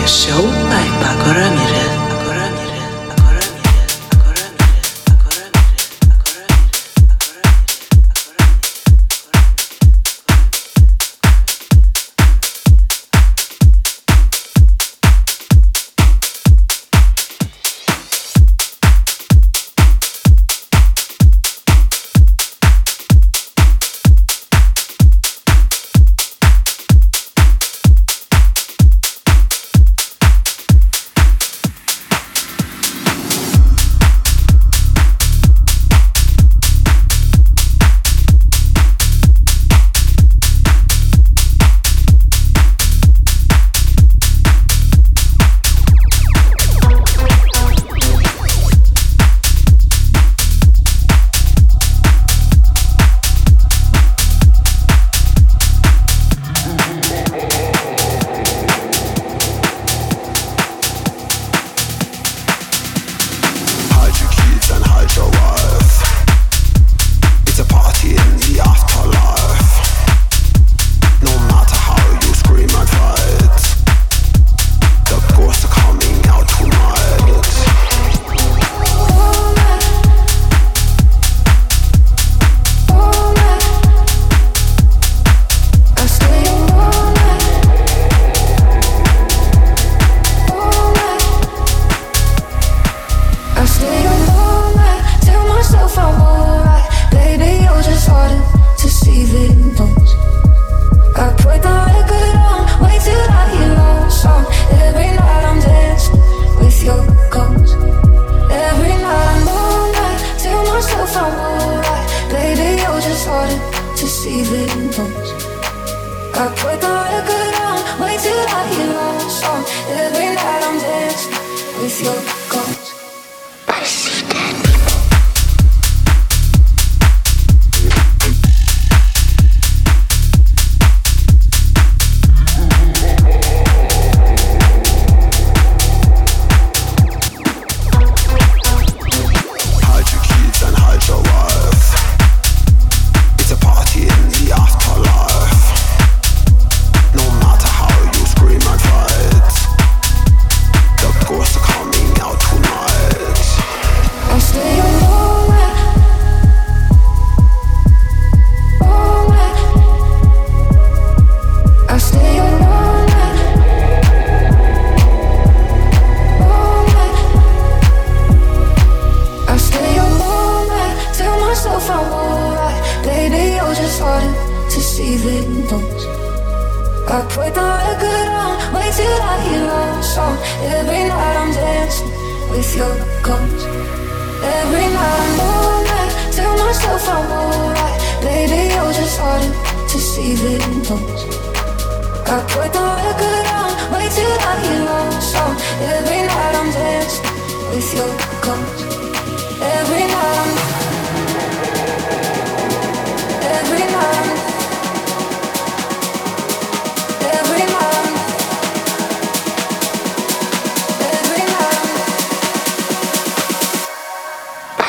ég 0.00 0.06
sjálfæpa 0.06 1.10
grömm 1.24 1.59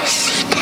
Christ. 0.01 0.60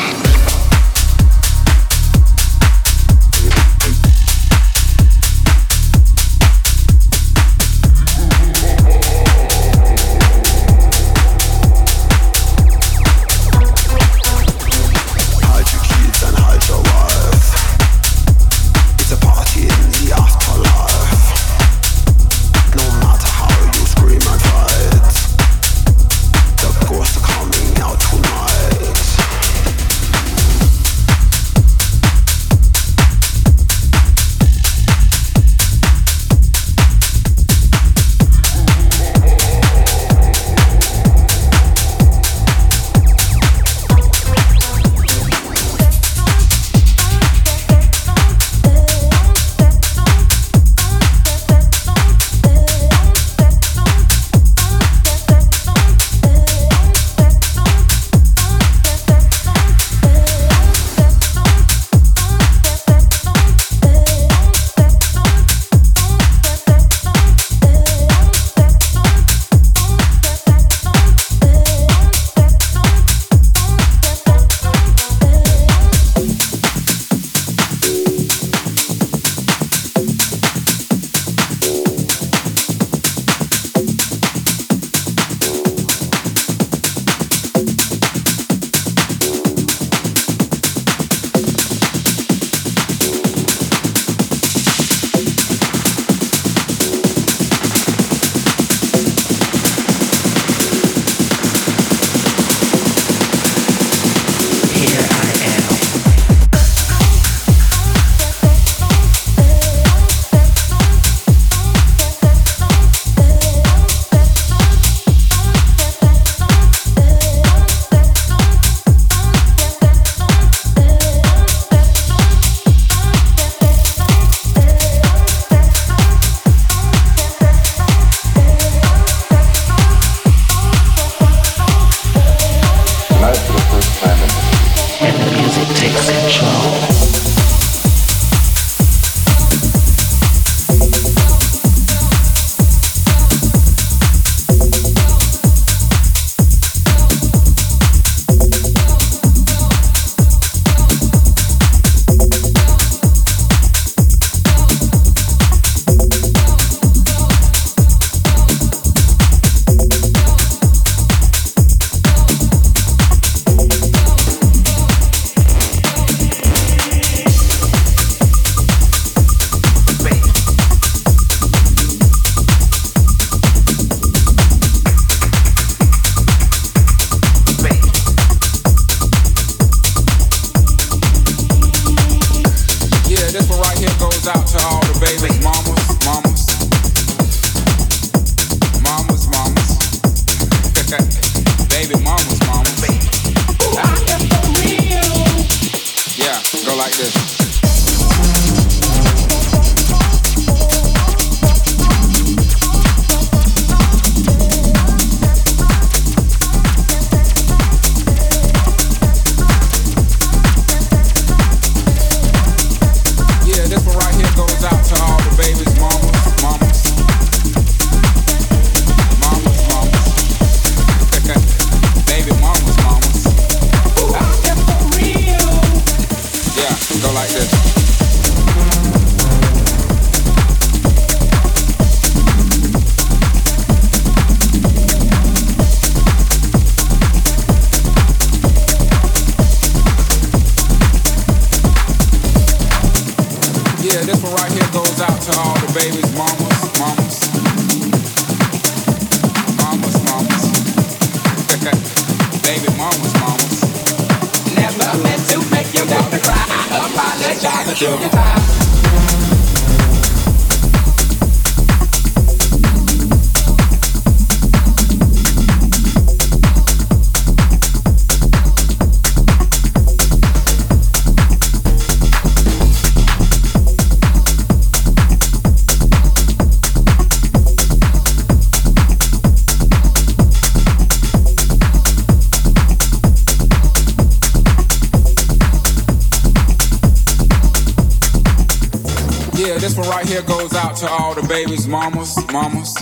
to 290.80 290.88
all 290.88 291.14
the 291.14 291.20
babies, 291.28 291.68
mamas, 291.68 292.16
mamas, 292.32 292.74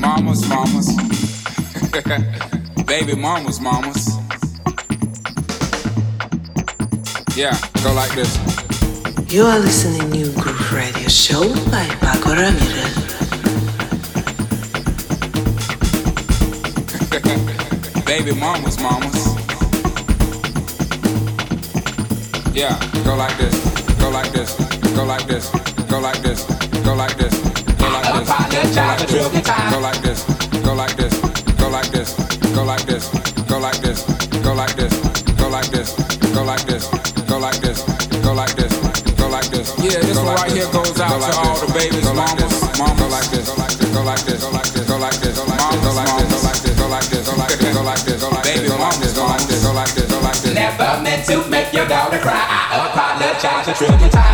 mamas, 0.00 0.48
mamas, 0.48 0.88
baby 2.86 3.14
mamas, 3.14 3.60
mamas. 3.60 4.08
Yeah, 7.36 7.56
go 7.84 7.92
like 7.92 8.12
this. 8.16 8.36
You 9.32 9.44
are 9.44 9.60
listening 9.60 10.10
New 10.10 10.32
Groove 10.32 10.72
Radio 10.72 11.06
Show 11.06 11.54
by 11.70 11.86
Pako 12.02 12.34
Ramirez. 12.34 12.96
baby 18.04 18.34
mamas, 18.34 18.76
mamas. 18.80 19.36
Yeah, 22.56 22.76
go 23.04 23.14
like 23.14 23.38
this, 23.38 23.54
go 24.00 24.10
like 24.10 24.32
this 24.32 24.79
go 25.00 25.06
like 25.06 25.26
this, 25.26 25.48
go 25.88 25.98
like 25.98 26.20
this, 26.20 26.44
go 26.84 26.94
like 26.94 27.16
this, 27.16 27.32
go 27.80 27.88
like 27.88 28.04
this, 28.12 28.28
go 28.76 28.84
like 28.84 29.08
this, 29.08 29.24
go 29.70 29.80
like 29.80 30.02
this, 30.04 30.24
go 31.56 31.70
like 31.70 31.86
this, 31.96 32.14
go 32.52 32.62
like 32.62 32.84
this, 32.84 33.06
go 33.48 33.58
like 33.58 33.80
this, 33.80 34.04
go 34.36 34.52
like 34.52 34.76
this, 34.76 34.92
go 35.40 35.48
like 35.48 35.72
this, 35.72 35.94
go 36.28 36.44
like 36.44 36.66
this, 36.66 36.84
go 37.24 37.38
like 37.40 37.56
this, 37.64 37.80
go 38.20 38.34
like 38.34 38.52
this, 38.52 38.72
go 39.16 39.28
like 39.28 39.48
this. 39.48 39.72
Yeah, 39.80 40.04
this 40.04 40.16
one 40.20 40.36
right 40.36 40.52
here 40.52 40.68
goes 40.68 41.00
out 41.00 41.16
to 41.16 41.32
all 41.48 41.56
the 41.64 41.72
babies, 41.72 42.04
mamas, 42.04 42.60
mamas. 42.76 43.00
Go 43.00 43.08
like 43.08 43.30
this, 43.32 43.48
go 43.48 43.56
like 43.56 43.72
this, 43.72 43.88
go 43.88 44.04
like 44.04 44.20
this, 44.28 44.84
go 44.84 44.98
like 45.00 45.16
this, 45.16 45.32
go 45.32 45.48
like 45.48 45.64
this, 45.64 45.80
go 45.80 45.96
like 45.96 46.60
this, 46.60 46.76
go 46.76 46.88
like 46.92 47.08
this, 47.08 47.24
go 47.24 47.40
like 47.40 47.56
this, 47.56 47.72
go 47.72 47.88
like 47.88 48.04
this, 48.04 48.20
go 48.20 48.28
like 48.28 48.44
this, 48.44 48.68
go 48.68 48.76
like 48.76 49.00
this, 49.00 49.16
go 49.16 49.24
like 49.24 49.48
this, 49.48 49.64
go 49.64 49.72
like 49.72 49.94
this, 49.96 50.08
go 50.12 50.20
like 50.20 50.36
this. 50.44 50.54
Never 50.54 51.00
meant 51.00 51.24
to 51.26 51.48
make 51.48 51.72
your 51.72 51.88
daughter 51.88 52.18
cry. 52.18 52.36
I 52.36 52.92
apologize 52.92 53.68
a 53.68 53.74
trillion 53.74 54.10
times. 54.10 54.29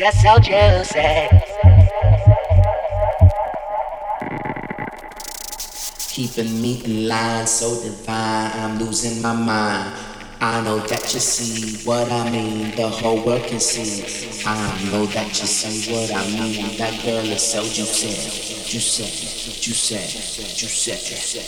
Just 0.00 0.22
so 0.22 0.38
juicy. 0.38 1.28
Keeping 6.08 6.62
me 6.62 6.82
in 6.86 7.06
line, 7.06 7.46
so 7.46 7.68
divine, 7.82 8.50
I'm 8.54 8.78
losing 8.78 9.20
my 9.20 9.34
mind. 9.34 9.94
I 10.40 10.62
know 10.62 10.78
that 10.78 11.12
you 11.12 11.20
see 11.20 11.86
what 11.86 12.10
I 12.10 12.30
mean, 12.30 12.74
the 12.76 12.88
whole 12.88 13.22
world 13.22 13.42
can 13.44 13.60
see. 13.60 14.00
I 14.46 14.90
know 14.90 15.04
that 15.04 15.28
you 15.28 15.46
see 15.46 15.92
what 15.92 16.10
I 16.14 16.24
mean, 16.32 16.78
that 16.78 17.04
girl 17.04 17.18
is 17.18 17.42
so 17.42 17.62
juicy. 17.62 18.08
Juicy, 18.70 19.04
juicy, 19.60 19.98
juicy, 20.56 20.92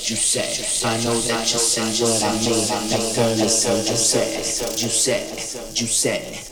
juicy. 0.04 0.86
I 0.86 1.02
know 1.04 1.14
that 1.14 1.50
you 1.50 1.58
see 1.58 2.04
what 2.04 2.22
I 2.22 2.32
mean, 2.36 2.68
that 2.90 3.12
girl 3.16 3.46
is 3.46 3.62
so 3.62 3.72
juicy. 3.82 4.76
Juicy, 4.76 5.72
juicy. 5.72 6.51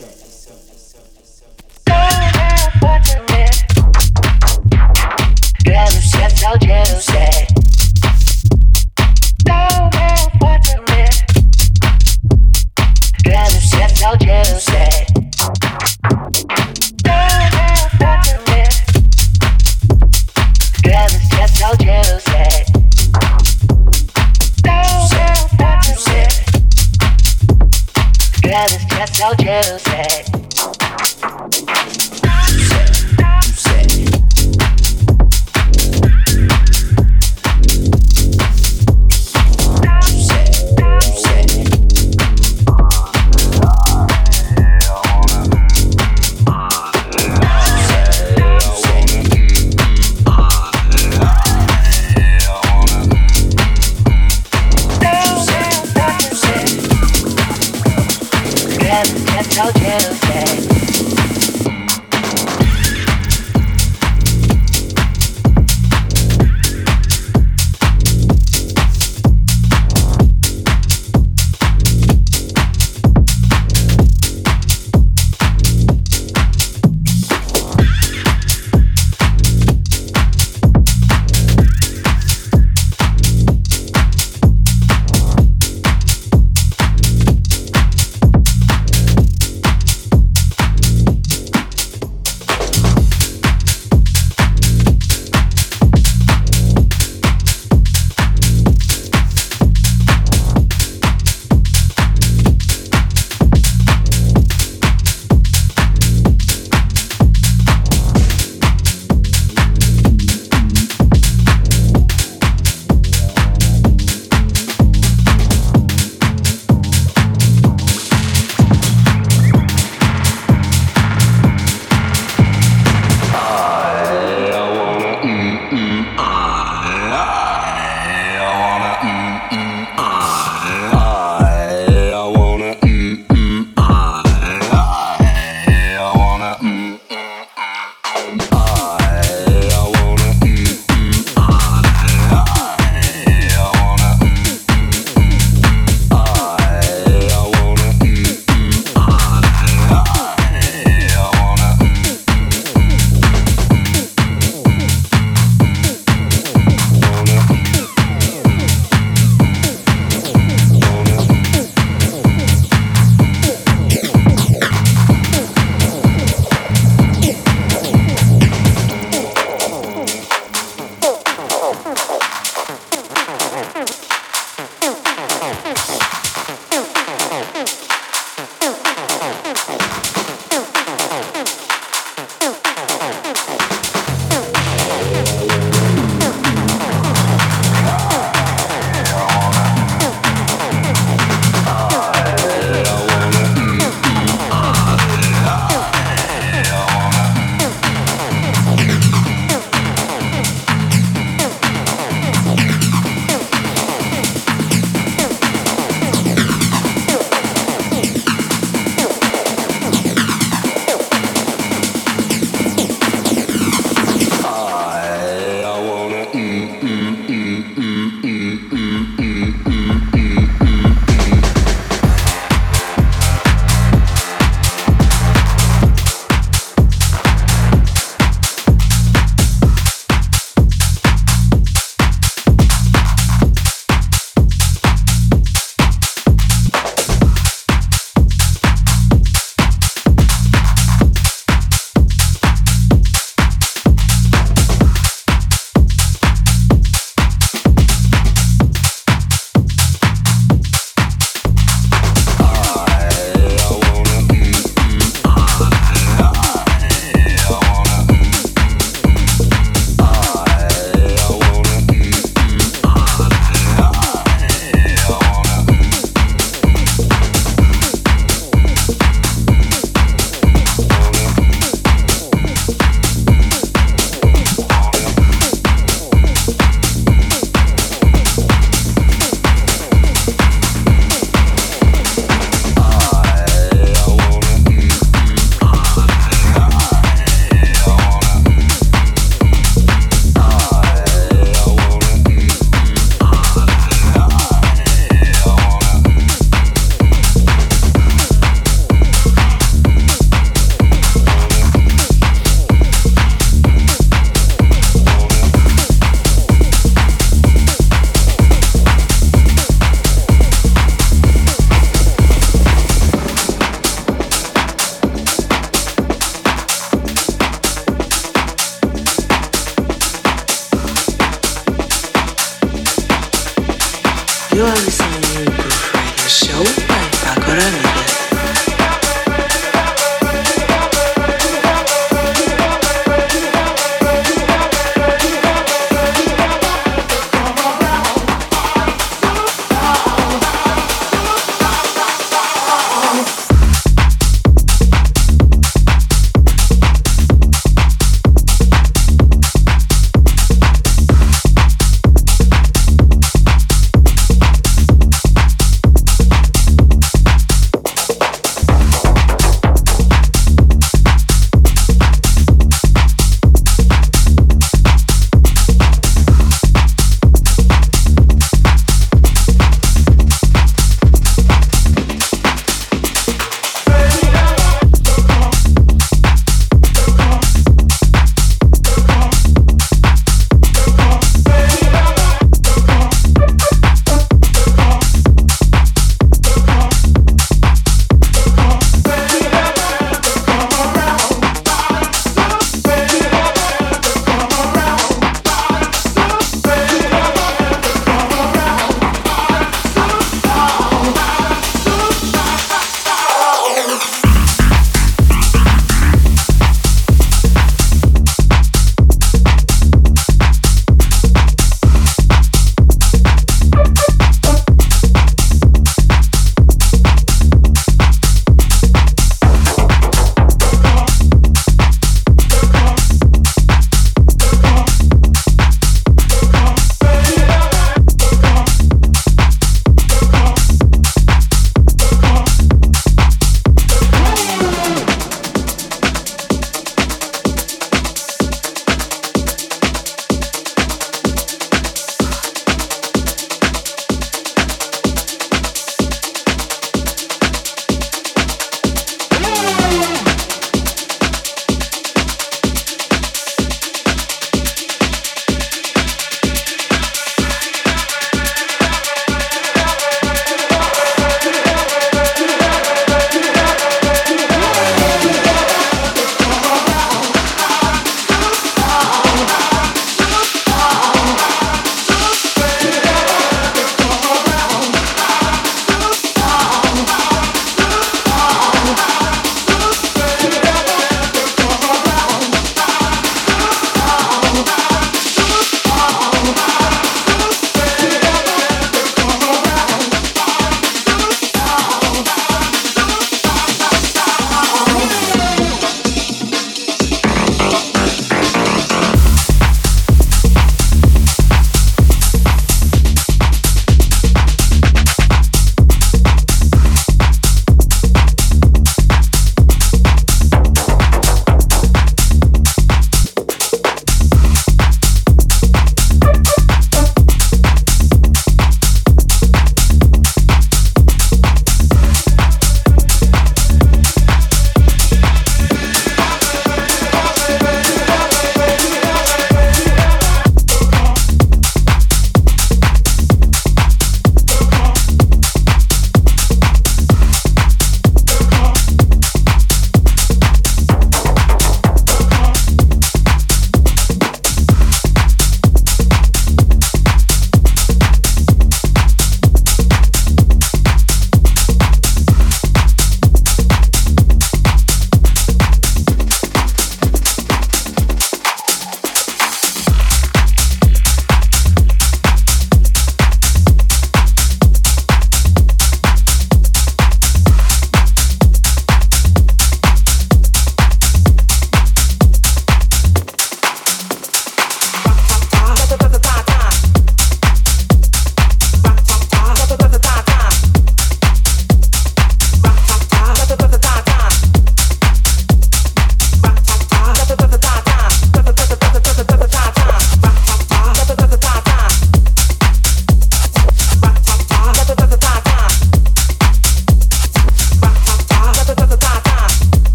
it's 28.73 28.85
just 28.85 29.15
so 29.15 29.33
juicy. 29.35 30.30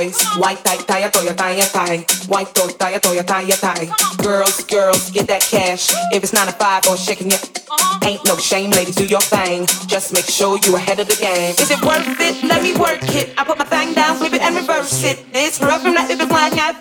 Boys. 0.00 0.22
White, 0.36 0.64
tie, 0.64 0.76
tie, 0.76 1.08
toya, 1.10 1.34
tie, 1.36 1.60
tie. 1.60 1.98
White, 2.28 2.54
toy, 2.54 2.68
tie, 2.78 2.98
toya, 2.98 3.24
tie, 3.24 3.50
tie. 3.50 3.86
Girls, 4.22 4.64
girls, 4.64 5.10
get 5.10 5.26
that 5.28 5.42
cash. 5.42 5.90
If 6.12 6.22
it's 6.22 6.32
nine 6.32 6.46
to 6.46 6.52
five 6.52 6.86
or 6.88 6.96
shaking 6.96 7.28
it, 7.28 7.42
uh-huh. 7.70 8.08
ain't 8.08 8.24
no 8.24 8.36
shame, 8.36 8.70
ladies, 8.70 8.96
do 8.96 9.06
your 9.06 9.20
thing. 9.20 9.66
Just 9.86 10.12
make 10.12 10.24
sure 10.24 10.58
you 10.64 10.76
ahead 10.76 11.00
of 11.00 11.08
the 11.08 11.16
game. 11.16 11.54
Is 11.58 11.70
it 11.70 11.80
worth 11.82 12.20
it? 12.20 12.42
Let 12.44 12.62
me 12.62 12.72
work 12.76 13.02
it. 13.14 13.32
I 13.36 13.44
put 13.44 13.58
my 13.58 13.64
thing 13.64 13.94
down, 13.94 14.16
flip 14.16 14.32
it 14.32 14.42
and 14.42 14.56
reverse 14.56 15.04
it. 15.04 15.24
It's 15.32 15.60
rough 15.60 15.82
from 15.82 15.94
that 15.94 16.10
if 16.10 16.20
it's 16.20 16.28
blind, 16.28 16.54
guy, 16.56 16.72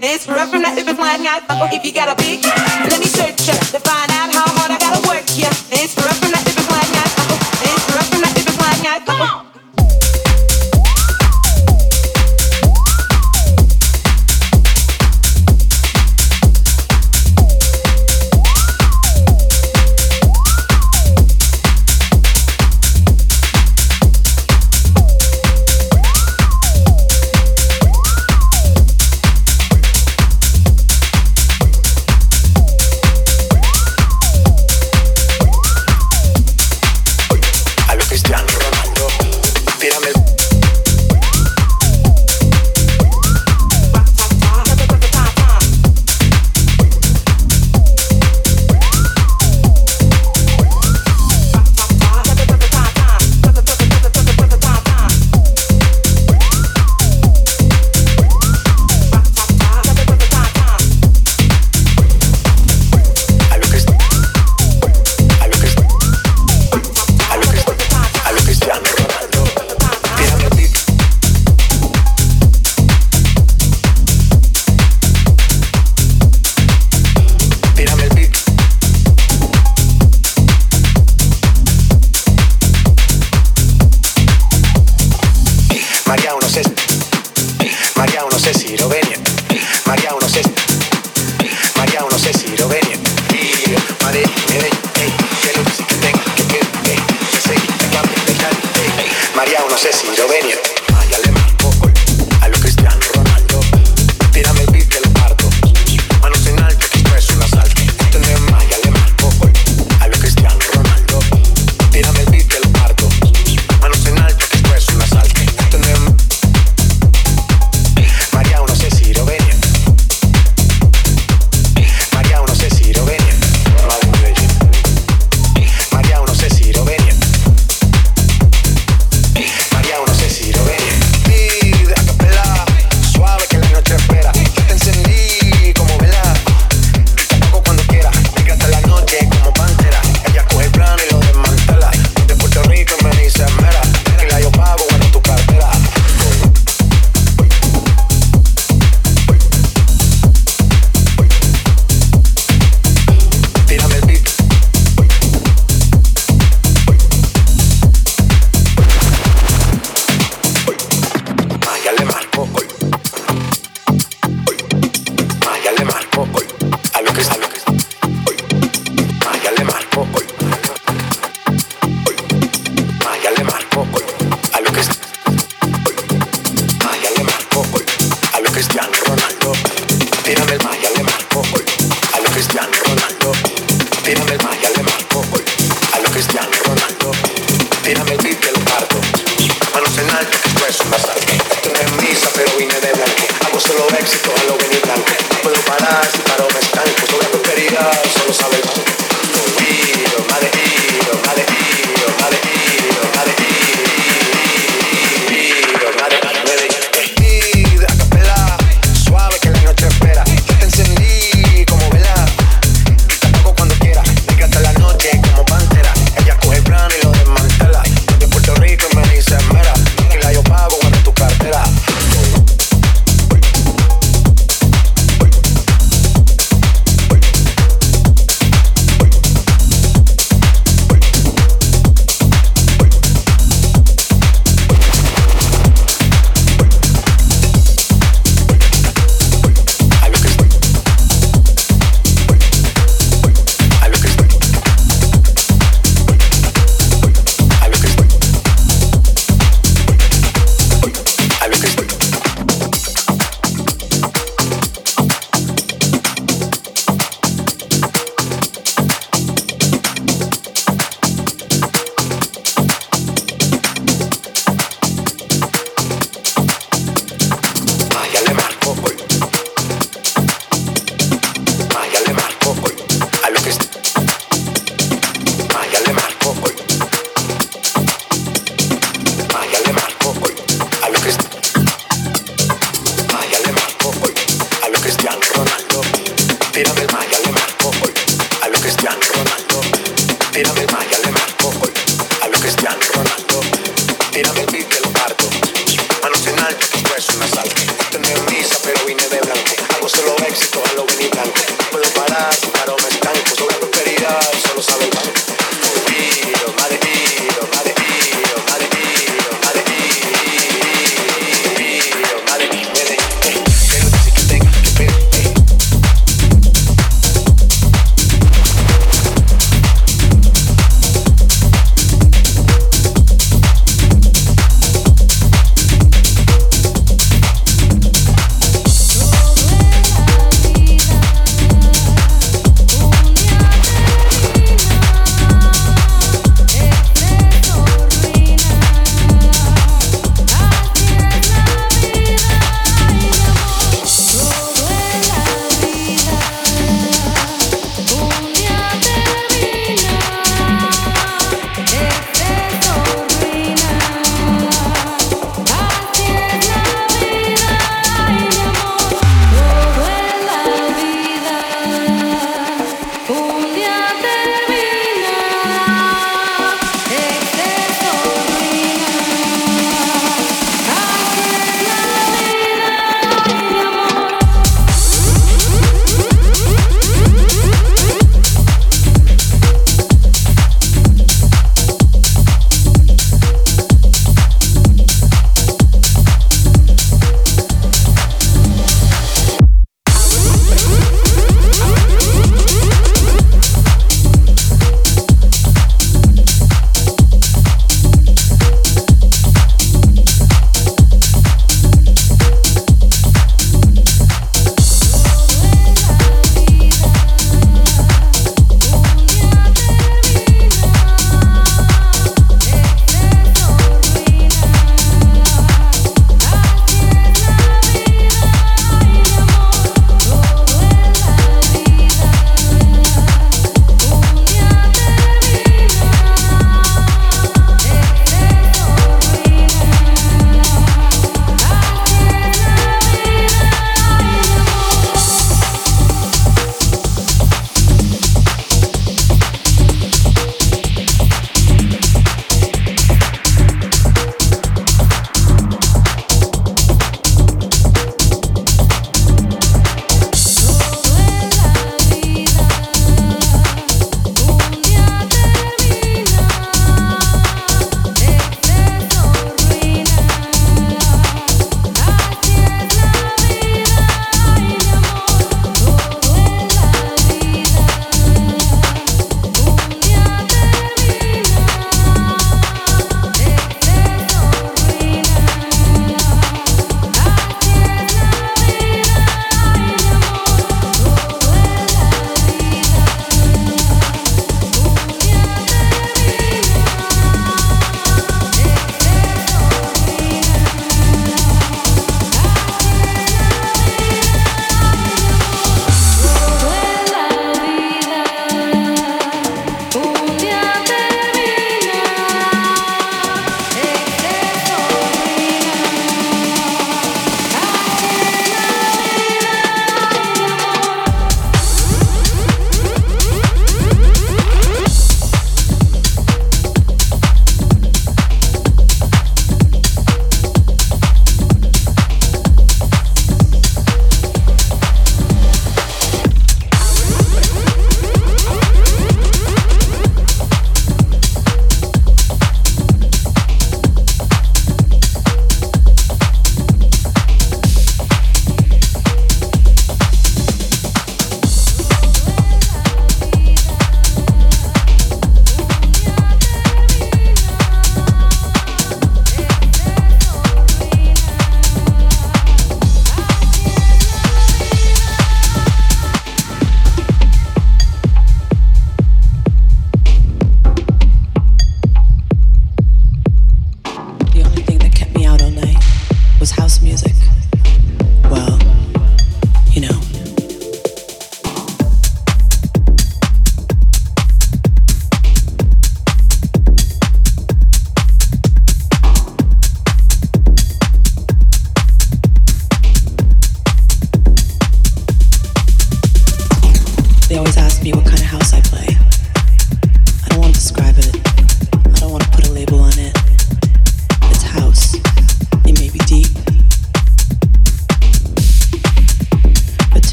It's 0.00 0.28
rough 0.28 0.50
from 0.50 0.62
that 0.62 0.78
if 0.78 0.86
it's 0.86 0.98
blind, 0.98 1.24
guy, 1.24 1.40
If 1.72 1.84
you 1.84 1.92
got 1.92 2.08
a 2.08 2.16
big, 2.16 2.44
let 2.44 3.00
me 3.00 3.06
search 3.06 3.48
it 3.48 3.60
to 3.74 3.80
find 3.80 4.07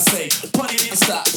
To 0.00 0.10
that, 0.12 0.52
body 0.54 0.78
to 0.78 1.29